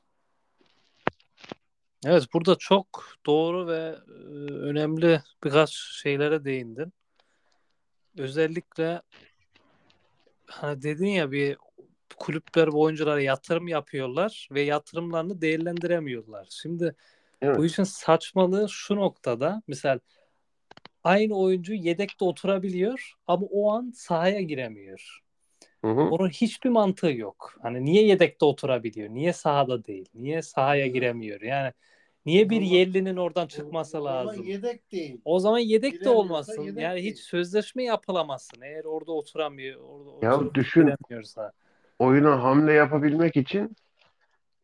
[2.06, 4.12] Evet burada çok doğru ve e,
[4.52, 6.92] önemli birkaç şeylere değindin.
[8.18, 9.02] Özellikle
[10.46, 11.56] hani dedin ya bir
[12.16, 16.46] kulüpler ve oyunculara yatırım yapıyorlar ve yatırımlarını değerlendiremiyorlar.
[16.50, 16.94] Şimdi
[17.42, 17.58] Evet.
[17.58, 20.00] bu işin saçmalığı şu noktada mesela
[21.04, 25.20] aynı oyuncu yedekte oturabiliyor ama o an sahaya giremiyor.
[25.84, 26.00] Hı hı.
[26.00, 27.54] Onun hiçbir mantığı yok.
[27.62, 29.08] Hani niye yedekte oturabiliyor?
[29.10, 30.08] Niye sahada değil?
[30.14, 31.40] Niye sahaya giremiyor?
[31.40, 31.72] Yani
[32.26, 34.46] niye bir yerlinin oradan çıkması Ama lazım?
[34.46, 35.20] yedek değil.
[35.24, 36.62] O zaman yedek de olmasın.
[36.62, 37.12] yedek yani değil.
[37.12, 38.60] hiç sözleşme yapılamasın.
[38.62, 40.90] Eğer orada oturamıyor, orada Ya düşün.
[41.98, 43.76] Oyuna hamle yapabilmek için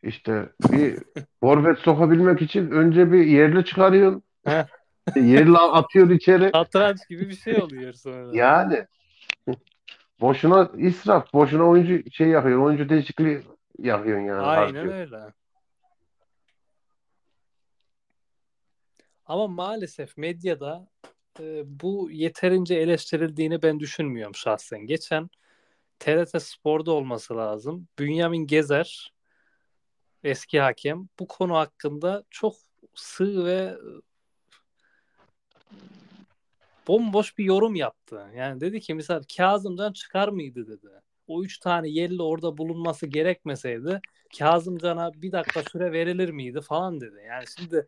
[0.02, 0.98] işte bir
[1.40, 4.22] forvet sokabilmek için önce bir yerli çıkarıyorsun.
[5.16, 6.50] Yerli atıyor içeri.
[6.54, 8.36] Satranç gibi bir şey oluyor sonra.
[8.36, 8.86] Yani
[10.20, 13.42] boşuna israf, boşuna oyuncu şey yakıyor, oyuncu değişikliği
[13.78, 14.42] yakıyorsun yani.
[14.42, 14.92] Aynen harcıyorsun.
[14.92, 15.32] öyle.
[19.26, 20.88] Ama maalesef medyada
[21.40, 24.86] e, bu yeterince eleştirildiğini ben düşünmüyorum şahsen.
[24.86, 25.30] Geçen
[25.98, 27.88] TRT Spor'da olması lazım.
[27.98, 29.12] Bünyamin Gezer
[30.24, 32.54] eski hakem bu konu hakkında çok
[32.94, 33.76] sığ ve
[36.88, 38.26] bomboş bir yorum yaptı.
[38.36, 40.88] Yani dedi ki mesela Kazımcan çıkar mıydı dedi.
[41.26, 44.00] O üç tane yerli orada bulunması gerekmeseydi
[44.38, 47.16] Kazımcan'a bir dakika süre verilir miydi falan dedi.
[47.28, 47.86] Yani şimdi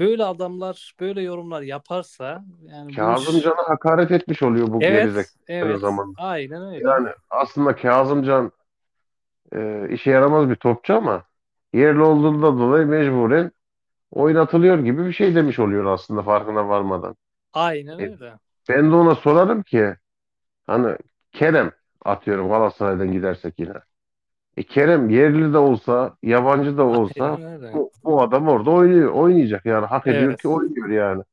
[0.00, 6.14] böyle adamlar böyle yorumlar yaparsa yani bu Kazımcan'a hakaret etmiş oluyor bu evet, evet, zaman.
[6.16, 6.88] aynen öyle.
[6.88, 8.52] Yani aslında Kazımcan
[9.54, 11.22] e, işe yaramaz bir topçu ama
[11.72, 13.52] yerli olduğundan dolayı mecburen
[14.10, 17.16] oynatılıyor gibi bir şey demiş oluyor aslında farkına varmadan.
[17.52, 18.38] Aynen E, öyle.
[18.68, 19.96] Ben de ona sorarım ki
[20.66, 20.96] hani
[21.32, 21.72] Kerem
[22.04, 23.74] atıyorum Galatasaray'dan gidersek yine.
[24.56, 27.68] E, Kerem yerli de olsa, yabancı da olsa Aynen öyle.
[27.74, 30.38] bu, bu adam orada oynuyor, oynayacak yani hak ediyor Evet.
[30.38, 31.24] ki oynuyor yani.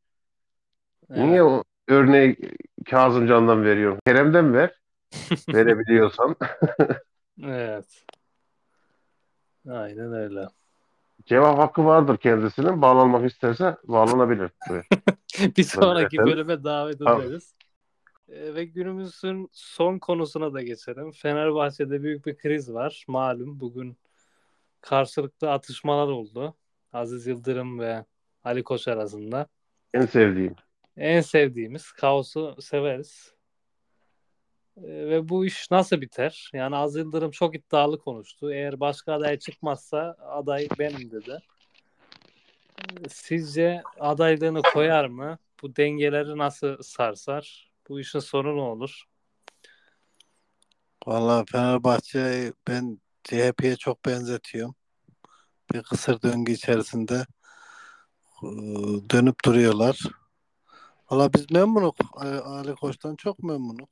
[1.10, 1.25] Evet.
[1.25, 2.38] Niye o örneği
[2.89, 3.99] Kazımcan'dan veriyorum?
[4.05, 4.73] Kerem'den ver.
[5.53, 6.36] Verebiliyorsan.
[7.43, 8.05] Evet.
[9.69, 10.49] Aynen öyle.
[11.30, 12.82] Cevap hakkı vardır kendisinin.
[12.82, 14.52] Bağlanmak isterse bağlanabilir.
[15.58, 17.56] Bir sonraki bölüme davet ederiz.
[18.30, 21.12] Ee, Ve günümüzün son konusuna da geçelim.
[21.12, 23.06] Fenerbahçe'de büyük bir kriz var.
[23.08, 23.98] Malum bugün
[24.82, 26.56] karşılıklı atışmalar oldu.
[26.94, 28.06] Aziz Yıldırım ve
[28.44, 29.48] Ali Koç arasında.
[29.94, 30.56] En sevdiğim.
[30.98, 33.34] En sevdiğimiz kaosu severiz.
[34.84, 36.50] Ee, Ve bu iş nasıl biter?
[36.54, 38.52] Yani Aziz Yıldırım çok iddialı konuştu.
[38.52, 41.39] Eğer başka aday çıkmazsa aday benim dedi.
[43.10, 45.38] Sizce adaylığını koyar mı?
[45.62, 47.72] Bu dengeleri nasıl sarsar?
[47.89, 49.04] Bu işin sonu ne olur?
[51.08, 54.76] Vallahi Fenerbahçe'yi ben CHP'ye çok benzetiyorum.
[55.74, 57.26] Bir kısır döngü içerisinde
[58.44, 58.48] e,
[59.10, 60.00] dönüp duruyorlar.
[61.12, 61.96] Valla biz memnunuk.
[62.46, 63.89] Ali Koç'tan çok memnunuk.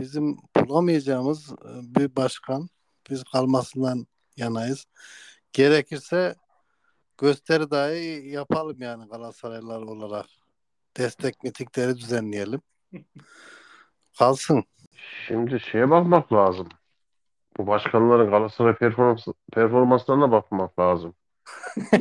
[0.00, 2.68] Bizim bulamayacağımız e, bir başkan.
[3.10, 4.84] Biz kalmasından yanayız.
[5.52, 6.34] Gerekirse
[7.18, 10.26] gösteri dahi yapalım yani Galatasaraylılar olarak.
[10.96, 12.60] Destek mitikleri düzenleyelim.
[14.18, 14.64] Kalsın.
[15.26, 16.68] Şimdi şeye bakmak lazım.
[17.58, 21.14] Bu başkanların Galatasaray performans, performanslarına bakmak lazım.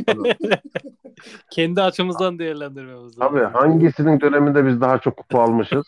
[1.51, 3.19] Kendi açımızdan değerlendirmemiz lazım.
[3.19, 5.85] Tabii hangisinin döneminde biz daha çok kupa almışız?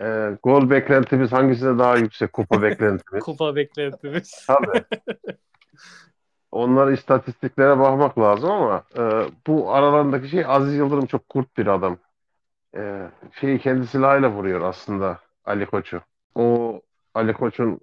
[0.00, 3.24] Ee, gol beklentimiz hangisinde daha yüksek kupa beklentimiz?
[3.24, 4.44] Kupa beklentimiz.
[4.46, 4.84] Tabii.
[6.52, 9.02] Onlar istatistiklere bakmak lazım ama e,
[9.46, 11.98] bu aralarındaki şey Aziz Yıldırım çok kurt bir adam.
[12.76, 16.00] E, şeyi kendi silahıyla vuruyor aslında Ali Koç'u.
[16.34, 16.80] O
[17.14, 17.80] Ali Koç'un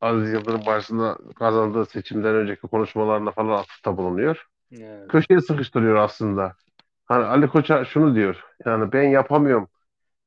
[0.00, 4.46] Aziz Yıldırım karşısında kazandığı seçimden önceki konuşmalarına falan atıfta bulunuyor.
[4.72, 5.08] Evet.
[5.08, 6.54] Köşeye sıkıştırıyor aslında.
[7.04, 8.44] Hani Ali Koç'a şunu diyor.
[8.66, 9.68] Yani ben yapamıyorum.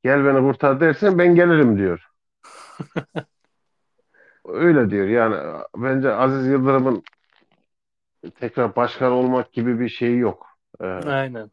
[0.04, 2.08] Gel beni kurtar dersen ben gelirim diyor.
[4.46, 5.08] Öyle diyor.
[5.08, 7.04] Yani bence Aziz Yıldırım'ın
[8.40, 10.48] tekrar başkan olmak gibi bir şeyi yok.
[10.82, 11.52] Ee, Aynen.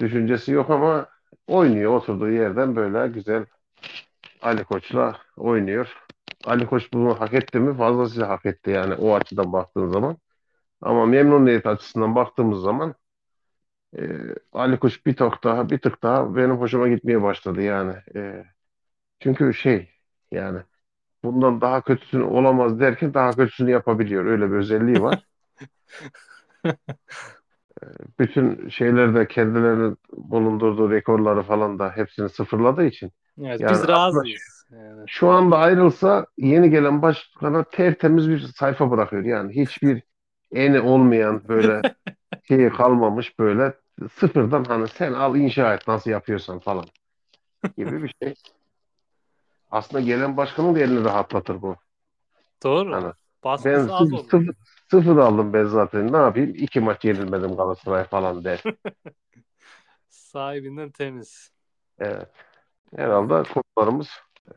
[0.00, 1.06] düşüncesi yok ama
[1.46, 1.92] oynuyor.
[1.94, 3.46] Oturduğu yerden böyle güzel
[4.42, 5.96] Ali Koç'la oynuyor.
[6.44, 7.76] Ali Koç bunu hak etti mi?
[7.76, 10.16] Fazlasıyla hak etti yani o açıdan baktığın zaman.
[10.80, 12.94] Ama memnuniyet açısından baktığımız zaman
[13.98, 14.02] e,
[14.52, 17.94] Ali Koç bir tık daha bir tık daha benim hoşuma gitmeye başladı yani.
[18.16, 18.44] E,
[19.20, 19.90] çünkü şey
[20.32, 20.60] yani
[21.24, 24.24] bundan daha kötüsünü olamaz derken daha kötüsünü yapabiliyor.
[24.26, 25.24] Öyle bir özelliği var.
[28.18, 34.64] Bütün şeylerde kendilerinin bulundurduğu rekorları falan da hepsini sıfırladığı için Evet, Yani biz razıyız.
[34.72, 35.04] Yani.
[35.06, 39.24] şu anda ayrılsa yeni gelen başkana tertemiz bir sayfa bırakıyor.
[39.24, 40.02] Yani hiçbir
[40.52, 41.82] eni olmayan böyle
[42.48, 43.74] şeyi kalmamış böyle
[44.14, 46.84] sıfırdan hani sen al inşa et nasıl yapıyorsan falan
[47.76, 48.34] gibi bir şey.
[49.70, 51.76] Aslında gelen başkanın da elini rahatlatır bu.
[52.62, 52.92] Doğru.
[52.92, 53.12] Yani
[53.64, 54.54] ben az sıfır, sıfır,
[54.90, 56.12] sıfır aldım ben zaten.
[56.12, 56.54] Ne yapayım?
[56.54, 58.62] İki maç yenilmedim Galatasaray falan der.
[60.08, 61.50] Sahibinden temiz.
[61.98, 62.28] Evet.
[62.96, 64.08] Herhalde konularımız
[64.48, 64.52] e,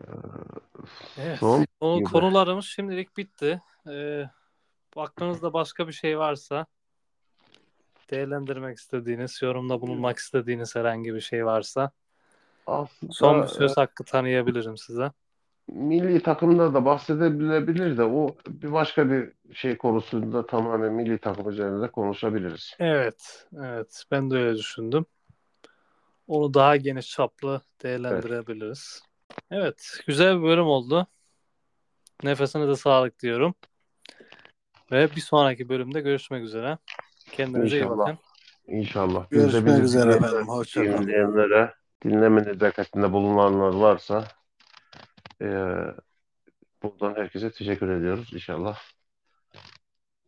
[1.17, 1.39] Evet.
[1.39, 3.61] son O konularımız şimdilik bitti.
[3.89, 4.23] Ee,
[4.95, 6.65] aklınızda başka bir şey varsa
[8.11, 11.91] değerlendirmek istediğiniz, yorumda bulunmak istediğiniz herhangi bir şey varsa
[12.67, 15.11] Aslında son bir e, söz hakkı tanıyabilirim size.
[15.67, 21.91] milli takımda da bahsedebilebilir de o bir başka bir şey konusunda tamamen milli takım üzerinde
[21.91, 22.75] konuşabiliriz.
[22.79, 24.03] Evet, evet.
[24.11, 25.05] Ben de öyle düşündüm.
[26.27, 29.03] Onu daha geniş çaplı değerlendirebiliriz.
[29.51, 31.07] Evet, güzel bir bölüm oldu.
[32.23, 33.55] Nefesine de sağlık diyorum.
[34.91, 36.77] Ve bir sonraki bölümde görüşmek üzere.
[37.31, 37.97] Kendinize iyi İnşallah.
[37.97, 38.17] bakın.
[38.67, 39.31] İnşallah.
[39.31, 40.47] Biz de Görüşmek üzere efendim.
[40.47, 41.01] Hoşçakalın.
[41.07, 41.73] dinleyenlere
[42.03, 44.27] dinleme nezaketinde bulunanlar varsa
[45.41, 45.93] eee
[46.83, 48.77] buradan herkese teşekkür ediyoruz inşallah.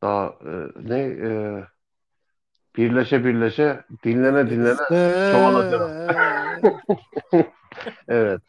[0.01, 1.63] Daha e, ne e,
[2.75, 6.09] birleşe birleşe dinlene dinlene çoğalacak.
[8.07, 8.41] Evet.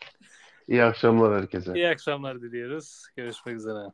[0.69, 1.73] İyi akşamlar herkese.
[1.75, 3.07] İyi akşamlar diliyoruz.
[3.17, 3.91] Görüşmek üzere.